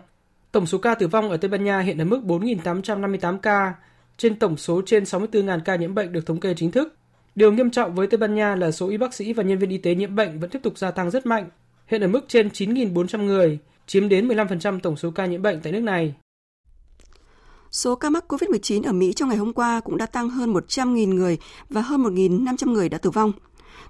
[0.52, 3.74] Tổng số ca tử vong ở Tây Ban Nha hiện ở mức 4.858 ca,
[4.18, 6.96] trên tổng số trên 64.000 ca nhiễm bệnh được thống kê chính thức.
[7.36, 9.70] Điều nghiêm trọng với Tây Ban Nha là số y bác sĩ và nhân viên
[9.70, 11.50] y tế nhiễm bệnh vẫn tiếp tục gia tăng rất mạnh,
[11.88, 15.74] hiện ở mức trên 9.400 người, chiếm đến 15% tổng số ca nhiễm bệnh tại
[15.74, 16.14] nước này.
[17.72, 21.14] Số ca mắc COVID-19 ở Mỹ trong ngày hôm qua cũng đã tăng hơn 100.000
[21.14, 21.38] người
[21.70, 23.32] và hơn 1.500 người đã tử vong.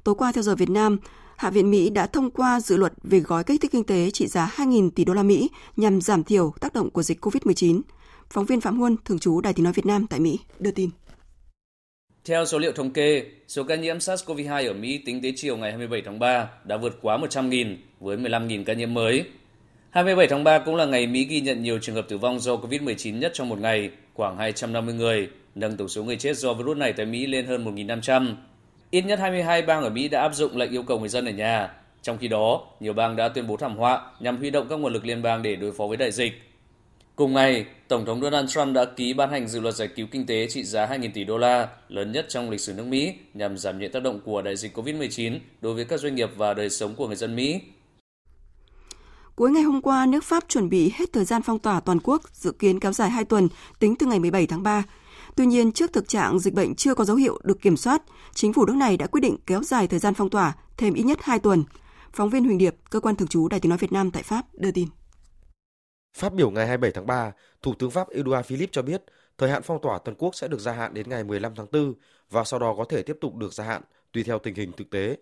[0.03, 0.97] Tối qua theo giờ Việt Nam,
[1.37, 4.27] Hạ viện Mỹ đã thông qua dự luật về gói kích thích kinh tế trị
[4.27, 7.81] giá 2.000 tỷ đô la Mỹ nhằm giảm thiểu tác động của dịch COVID-19.
[8.29, 10.89] Phóng viên Phạm Huân, thường trú Đài Tiếng Nói Việt Nam tại Mỹ, đưa tin.
[12.25, 15.71] Theo số liệu thống kê, số ca nhiễm SARS-CoV-2 ở Mỹ tính đến chiều ngày
[15.71, 19.25] 27 tháng 3 đã vượt quá 100.000 với 15.000 ca nhiễm mới.
[19.89, 22.55] 27 tháng 3 cũng là ngày Mỹ ghi nhận nhiều trường hợp tử vong do
[22.55, 26.77] COVID-19 nhất trong một ngày, khoảng 250 người, nâng tổng số người chết do virus
[26.77, 28.35] này tại Mỹ lên hơn 1.500.
[28.91, 31.31] Ít nhất 22 bang ở Mỹ đã áp dụng lệnh yêu cầu người dân ở
[31.31, 31.73] nhà.
[32.01, 34.93] Trong khi đó, nhiều bang đã tuyên bố thảm họa nhằm huy động các nguồn
[34.93, 36.33] lực liên bang để đối phó với đại dịch.
[37.15, 40.25] Cùng ngày, Tổng thống Donald Trump đã ký ban hành dự luật giải cứu kinh
[40.25, 43.57] tế trị giá 2.000 tỷ đô la, lớn nhất trong lịch sử nước Mỹ, nhằm
[43.57, 46.69] giảm nhẹ tác động của đại dịch COVID-19 đối với các doanh nghiệp và đời
[46.69, 47.61] sống của người dân Mỹ.
[49.39, 52.21] Cuối ngày hôm qua, nước Pháp chuẩn bị hết thời gian phong tỏa toàn quốc,
[52.33, 53.47] dự kiến kéo dài 2 tuần,
[53.79, 54.83] tính từ ngày 17 tháng 3.
[55.35, 58.01] Tuy nhiên, trước thực trạng dịch bệnh chưa có dấu hiệu được kiểm soát,
[58.33, 61.03] chính phủ nước này đã quyết định kéo dài thời gian phong tỏa thêm ít
[61.03, 61.63] nhất 2 tuần.
[62.13, 64.45] Phóng viên Huỳnh Điệp, cơ quan thường trú Đài tiếng nói Việt Nam tại Pháp
[64.53, 64.87] đưa tin.
[66.17, 69.03] Phát biểu ngày 27 tháng 3, Thủ tướng Pháp Edouard Philippe cho biết
[69.37, 71.93] thời hạn phong tỏa toàn quốc sẽ được gia hạn đến ngày 15 tháng 4
[72.29, 73.81] và sau đó có thể tiếp tục được gia hạn
[74.13, 75.17] tùy theo tình hình thực tế.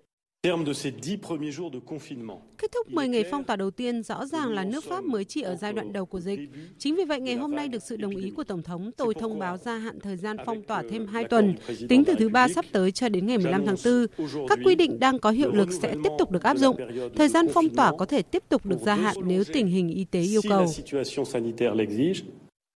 [2.57, 5.41] Kết thúc 10 ngày phong tỏa đầu tiên rõ ràng là nước Pháp mới chỉ
[5.41, 6.39] ở giai đoạn đầu của dịch.
[6.77, 9.39] Chính vì vậy ngày hôm nay được sự đồng ý của Tổng thống, tôi thông
[9.39, 11.55] báo gia hạn thời gian phong tỏa thêm 2 tuần,
[11.89, 14.47] tính từ thứ ba sắp tới cho đến ngày 15 tháng 4.
[14.49, 16.77] Các quy định đang có hiệu lực sẽ tiếp tục được áp dụng.
[17.15, 20.05] Thời gian phong tỏa có thể tiếp tục được gia hạn nếu tình hình y
[20.05, 20.65] tế yêu cầu.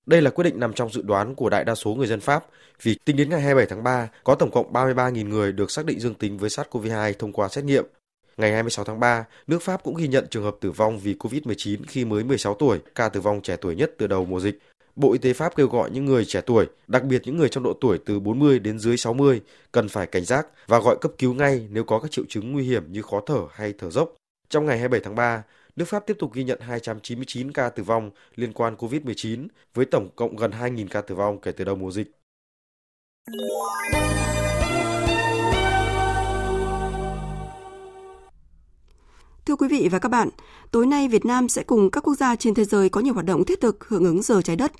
[0.06, 2.46] Đây là quyết định nằm trong dự đoán của đại đa số người dân Pháp
[2.82, 6.00] vì tính đến ngày 27 tháng 3 có tổng cộng 33.000 người được xác định
[6.00, 7.86] dương tính với SARS-CoV-2 thông qua xét nghiệm.
[8.38, 11.80] Ngày 26 tháng 3, nước Pháp cũng ghi nhận trường hợp tử vong vì COVID-19
[11.88, 14.60] khi mới 16 tuổi, ca tử vong trẻ tuổi nhất từ đầu mùa dịch.
[14.96, 17.64] Bộ Y tế Pháp kêu gọi những người trẻ tuổi, đặc biệt những người trong
[17.64, 21.34] độ tuổi từ 40 đến dưới 60, cần phải cảnh giác và gọi cấp cứu
[21.34, 24.14] ngay nếu có các triệu chứng nguy hiểm như khó thở hay thở dốc.
[24.50, 25.44] Trong ngày 27 tháng 3,
[25.76, 30.10] nước Pháp tiếp tục ghi nhận 299 ca tử vong liên quan COVID-19 với tổng
[30.16, 32.12] cộng gần 2.000 ca tử vong kể từ đầu mùa dịch.
[39.46, 40.30] Thưa quý vị và các bạn,
[40.72, 43.26] tối nay Việt Nam sẽ cùng các quốc gia trên thế giới có nhiều hoạt
[43.26, 44.72] động thiết thực hưởng ứng giờ trái đất.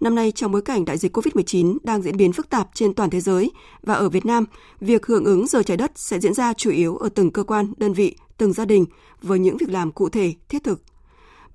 [0.00, 3.10] Năm nay, trong bối cảnh đại dịch COVID-19 đang diễn biến phức tạp trên toàn
[3.10, 3.50] thế giới
[3.82, 4.44] và ở Việt Nam,
[4.80, 7.72] việc hưởng ứng giờ trái đất sẽ diễn ra chủ yếu ở từng cơ quan,
[7.76, 8.84] đơn vị, từng gia đình
[9.22, 10.82] với những việc làm cụ thể, thiết thực.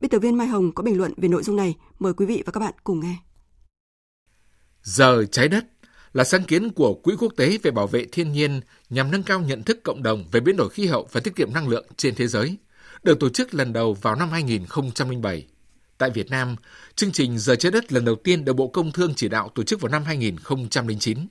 [0.02, 1.76] Biên tập viên Mai Hồng có bình luận về nội dung này.
[2.00, 3.16] Mời quý vị và các bạn cùng nghe.
[4.82, 5.73] Giờ trái đất
[6.14, 9.40] là sáng kiến của Quỹ Quốc tế về bảo vệ thiên nhiên nhằm nâng cao
[9.40, 12.16] nhận thức cộng đồng về biến đổi khí hậu và tiết kiệm năng lượng trên
[12.16, 12.58] thế giới,
[13.04, 15.48] được tổ chức lần đầu vào năm 2007.
[15.98, 16.56] Tại Việt Nam,
[16.96, 19.64] chương trình Giờ trái đất lần đầu tiên được Bộ Công Thương chỉ đạo tổ
[19.64, 21.28] chức vào năm 2009.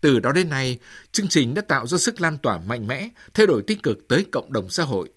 [0.00, 0.78] Từ đó đến nay,
[1.12, 4.26] chương trình đã tạo ra sức lan tỏa mạnh mẽ, thay đổi tích cực tới
[4.32, 5.08] cộng đồng xã hội.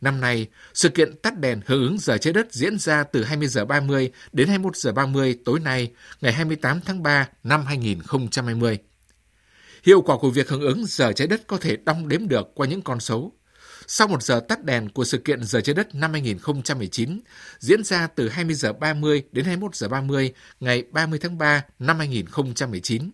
[0.00, 3.48] Năm nay, sự kiện tắt đèn hưởng ứng giờ trái đất diễn ra từ 20
[3.48, 8.78] giờ 30 đến 21 giờ 30 tối nay, ngày 28 tháng 3 năm 2020.
[9.82, 12.66] Hiệu quả của việc hưởng ứng giờ trái đất có thể đong đếm được qua
[12.66, 13.32] những con số.
[13.86, 17.20] Sau một giờ tắt đèn của sự kiện Giờ trái đất năm 2019,
[17.58, 21.98] diễn ra từ 20 giờ 30 đến 21 giờ 30 ngày 30 tháng 3 năm
[21.98, 23.10] 2019,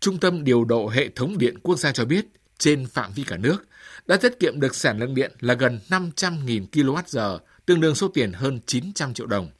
[0.00, 2.26] Trung tâm Điều độ Hệ thống Điện Quốc gia cho biết,
[2.58, 3.66] trên phạm vi cả nước,
[4.06, 8.32] đã tiết kiệm được sản lượng điện là gần 500.000 kWh, tương đương số tiền
[8.32, 9.50] hơn 900 triệu đồng.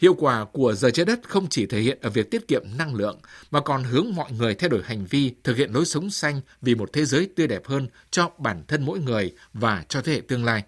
[0.00, 2.94] Hiệu quả của giờ trái đất không chỉ thể hiện ở việc tiết kiệm năng
[2.94, 3.18] lượng,
[3.50, 6.74] mà còn hướng mọi người thay đổi hành vi, thực hiện lối sống xanh vì
[6.74, 10.20] một thế giới tươi đẹp hơn cho bản thân mỗi người và cho thế hệ
[10.28, 10.62] tương lai.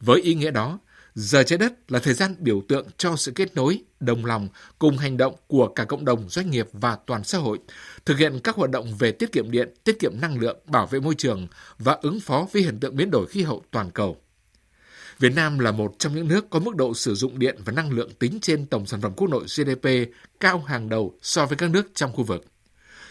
[0.00, 0.78] Với ý nghĩa đó,
[1.20, 4.98] giờ trái đất là thời gian biểu tượng cho sự kết nối, đồng lòng cùng
[4.98, 7.58] hành động của cả cộng đồng doanh nghiệp và toàn xã hội,
[8.06, 11.00] thực hiện các hoạt động về tiết kiệm điện, tiết kiệm năng lượng, bảo vệ
[11.00, 11.46] môi trường
[11.78, 14.16] và ứng phó với hiện tượng biến đổi khí hậu toàn cầu.
[15.18, 17.90] Việt Nam là một trong những nước có mức độ sử dụng điện và năng
[17.90, 19.88] lượng tính trên tổng sản phẩm quốc nội GDP
[20.40, 22.44] cao hàng đầu so với các nước trong khu vực.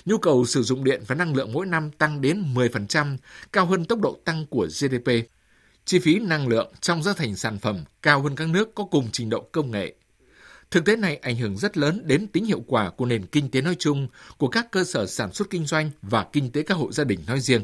[0.05, 3.17] Nhu cầu sử dụng điện và năng lượng mỗi năm tăng đến 10%,
[3.53, 5.11] cao hơn tốc độ tăng của GDP.
[5.87, 9.09] Chi phí năng lượng trong giá thành sản phẩm cao hơn các nước có cùng
[9.11, 9.95] trình độ công nghệ.
[10.71, 13.61] Thực tế này ảnh hưởng rất lớn đến tính hiệu quả của nền kinh tế
[13.61, 16.91] nói chung, của các cơ sở sản xuất kinh doanh và kinh tế các hộ
[16.91, 17.61] gia đình nói riêng.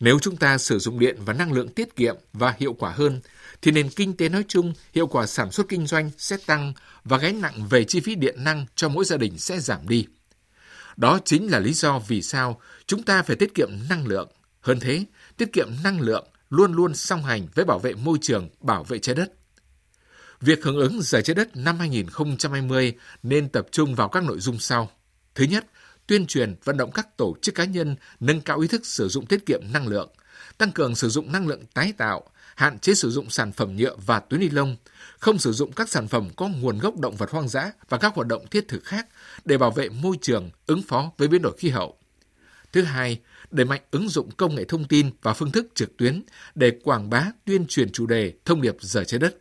[0.00, 3.20] Nếu chúng ta sử dụng điện và năng lượng tiết kiệm và hiệu quả hơn,
[3.62, 6.72] thì nền kinh tế nói chung, hiệu quả sản xuất kinh doanh sẽ tăng
[7.04, 10.06] và gánh nặng về chi phí điện năng cho mỗi gia đình sẽ giảm đi.
[10.96, 14.28] Đó chính là lý do vì sao chúng ta phải tiết kiệm năng lượng.
[14.60, 15.04] Hơn thế,
[15.36, 18.98] tiết kiệm năng lượng luôn luôn song hành với bảo vệ môi trường, bảo vệ
[18.98, 19.32] trái đất.
[20.40, 24.58] Việc hưởng ứng Giờ trái đất năm 2020 nên tập trung vào các nội dung
[24.58, 24.90] sau.
[25.34, 25.66] Thứ nhất,
[26.06, 29.26] tuyên truyền vận động các tổ chức cá nhân nâng cao ý thức sử dụng
[29.26, 30.10] tiết kiệm năng lượng,
[30.58, 32.22] tăng cường sử dụng năng lượng tái tạo,
[32.54, 34.76] hạn chế sử dụng sản phẩm nhựa và túi ni lông,
[35.18, 38.14] không sử dụng các sản phẩm có nguồn gốc động vật hoang dã và các
[38.14, 39.06] hoạt động thiết thực khác
[39.44, 41.98] để bảo vệ môi trường, ứng phó với biến đổi khí hậu.
[42.72, 43.20] Thứ hai,
[43.52, 46.22] đẩy mạnh ứng dụng công nghệ thông tin và phương thức trực tuyến
[46.54, 49.36] để quảng bá tuyên truyền chủ đề thông điệp giờ trái đất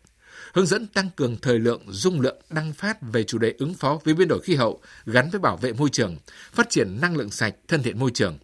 [0.53, 3.99] hướng dẫn tăng cường thời lượng, dung lượng đăng phát về chủ đề ứng phó
[4.03, 6.17] với biến đổi khí hậu gắn với bảo vệ môi trường,
[6.51, 8.37] phát triển năng lượng sạch, thân thiện môi trường.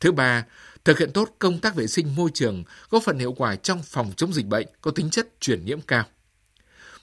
[0.00, 0.44] Thứ ba,
[0.84, 4.12] thực hiện tốt công tác vệ sinh môi trường, góp phần hiệu quả trong phòng
[4.16, 6.04] chống dịch bệnh có tính chất truyền nhiễm cao.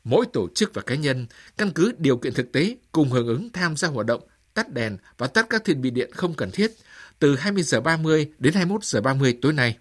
[0.03, 3.49] Mỗi tổ chức và cá nhân căn cứ điều kiện thực tế cùng hưởng ứng
[3.49, 4.21] tham gia hoạt động
[4.53, 6.71] tắt đèn và tắt các thiết bị điện không cần thiết
[7.19, 9.77] từ 20 giờ 30 đến 21 giờ 30 tối nay.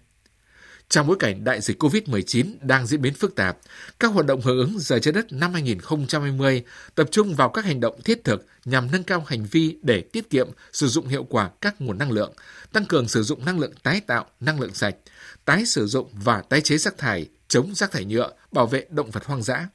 [0.89, 3.57] Trong bối cảnh đại dịch COVID-19 đang diễn biến phức tạp,
[3.99, 6.63] các hoạt động hưởng ứng giờ trái đất năm 2020
[6.95, 10.29] tập trung vào các hành động thiết thực nhằm nâng cao hành vi để tiết
[10.29, 12.33] kiệm, sử dụng hiệu quả các nguồn năng lượng,
[12.73, 14.95] tăng cường sử dụng năng lượng tái tạo, năng lượng sạch,
[15.45, 19.11] tái sử dụng và tái chế rác thải, chống rác thải nhựa, bảo vệ động
[19.11, 19.67] vật hoang dã.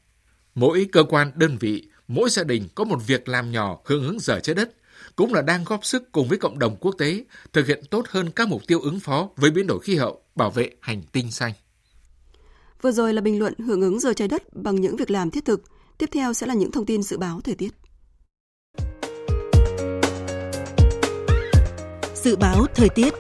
[0.55, 4.20] Mỗi cơ quan, đơn vị, mỗi gia đình có một việc làm nhỏ hưởng ứng
[4.20, 4.70] giờ trái đất,
[5.16, 8.31] cũng là đang góp sức cùng với cộng đồng quốc tế thực hiện tốt hơn
[8.31, 11.53] các mục tiêu ứng phó với biến đổi khí hậu, bảo vệ hành tinh xanh.
[12.83, 15.44] Vừa rồi là bình luận hưởng ứng giờ trái đất bằng những việc làm thiết
[15.44, 15.62] thực.
[15.98, 17.70] Tiếp theo sẽ là những thông tin dự báo thời tiết.
[22.14, 23.14] Dự báo thời tiết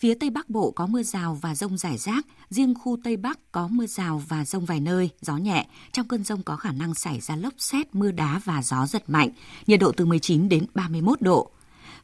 [0.00, 3.52] Phía Tây Bắc Bộ có mưa rào và rông rải rác, riêng khu Tây Bắc
[3.52, 5.66] có mưa rào và rông vài nơi, gió nhẹ.
[5.92, 9.10] Trong cơn rông có khả năng xảy ra lốc xét, mưa đá và gió giật
[9.10, 9.30] mạnh,
[9.66, 11.50] nhiệt độ từ 19 đến 31 độ.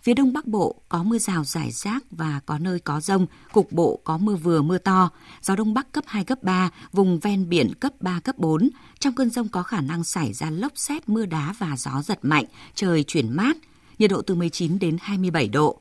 [0.03, 3.73] Phía Đông Bắc Bộ có mưa rào rải rác và có nơi có rông, cục
[3.73, 5.11] bộ có mưa vừa mưa to,
[5.43, 8.69] gió Đông Bắc cấp 2, cấp 3, vùng ven biển cấp 3, cấp 4.
[8.99, 12.19] Trong cơn rông có khả năng xảy ra lốc xét, mưa đá và gió giật
[12.23, 13.57] mạnh, trời chuyển mát,
[13.99, 15.81] nhiệt độ từ 19 đến 27 độ.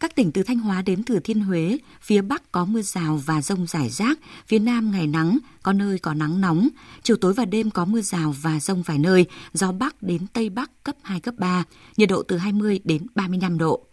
[0.00, 3.42] Các tỉnh từ Thanh Hóa đến Thừa Thiên Huế, phía Bắc có mưa rào và
[3.42, 6.68] rông rải rác, phía Nam ngày nắng, có nơi có nắng nóng.
[7.02, 10.50] Chiều tối và đêm có mưa rào và rông vài nơi, gió Bắc đến Tây
[10.50, 11.64] Bắc cấp 2, cấp 3,
[11.96, 13.86] nhiệt độ từ 20 đến 35 độ.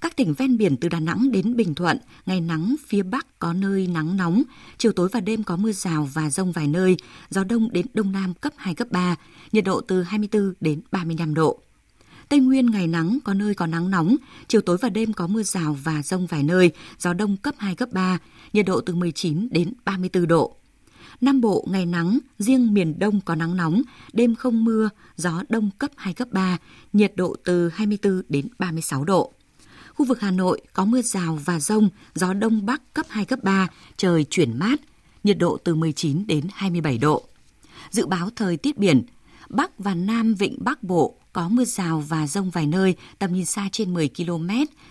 [0.00, 3.52] Các tỉnh ven biển từ Đà Nẵng đến Bình Thuận, ngày nắng phía Bắc có
[3.52, 4.42] nơi nắng nóng,
[4.78, 6.96] chiều tối và đêm có mưa rào và rông vài nơi,
[7.30, 9.16] gió đông đến đông nam cấp 2, cấp 3,
[9.52, 11.60] nhiệt độ từ 24 đến 35 độ.
[12.28, 14.16] Tây Nguyên ngày nắng, có nơi có nắng nóng,
[14.48, 17.74] chiều tối và đêm có mưa rào và rông vài nơi, gió đông cấp 2,
[17.74, 18.18] cấp 3,
[18.52, 20.56] nhiệt độ từ 19 đến 34 độ.
[21.20, 25.70] Nam Bộ ngày nắng, riêng miền Đông có nắng nóng, đêm không mưa, gió đông
[25.78, 26.58] cấp 2, cấp 3,
[26.92, 29.32] nhiệt độ từ 24 đến 36 độ.
[29.94, 33.38] Khu vực Hà Nội có mưa rào và rông, gió đông bắc cấp 2, cấp
[33.42, 34.80] 3, trời chuyển mát,
[35.24, 37.22] nhiệt độ từ 19 đến 27 độ.
[37.90, 39.02] Dự báo thời tiết biển,
[39.48, 43.44] Bắc và Nam Vịnh Bắc Bộ có mưa rào và rông vài nơi, tầm nhìn
[43.44, 44.48] xa trên 10 km,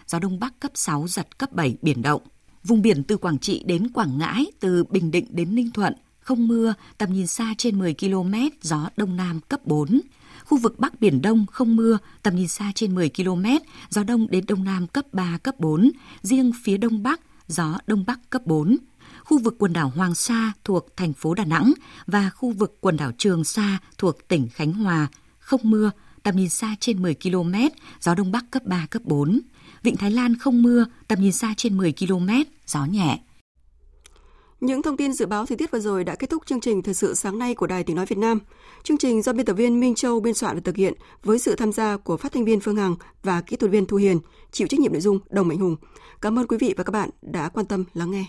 [0.07, 2.21] gió Đông Bắc cấp 6, giật cấp 7, biển động.
[2.63, 6.47] Vùng biển từ Quảng Trị đến Quảng Ngãi, từ Bình Định đến Ninh Thuận, không
[6.47, 10.01] mưa, tầm nhìn xa trên 10 km, gió Đông Nam cấp 4.
[10.45, 13.45] Khu vực Bắc Biển Đông không mưa, tầm nhìn xa trên 10 km,
[13.89, 15.91] gió Đông đến Đông Nam cấp 3, cấp 4.
[16.21, 18.77] Riêng phía Đông Bắc, gió Đông Bắc cấp 4
[19.25, 21.73] khu vực quần đảo Hoàng Sa thuộc thành phố Đà Nẵng
[22.07, 25.07] và khu vực quần đảo Trường Sa thuộc tỉnh Khánh Hòa,
[25.39, 25.91] không mưa,
[26.23, 27.53] tầm nhìn xa trên 10 km,
[28.01, 29.39] gió Đông Bắc cấp 3, cấp 4.
[29.83, 32.29] Vịnh Thái Lan không mưa, tầm nhìn xa trên 10 km,
[32.67, 33.19] gió nhẹ.
[34.59, 36.93] Những thông tin dự báo thời tiết vừa rồi đã kết thúc chương trình thời
[36.93, 38.39] sự sáng nay của Đài Tiếng Nói Việt Nam.
[38.83, 41.55] Chương trình do biên tập viên Minh Châu biên soạn và thực hiện với sự
[41.55, 44.19] tham gia của phát thanh viên Phương Hằng và kỹ thuật viên Thu Hiền,
[44.51, 45.75] chịu trách nhiệm nội dung Đồng Mạnh Hùng.
[46.21, 48.25] Cảm ơn quý vị và các bạn đã quan tâm lắng nghe.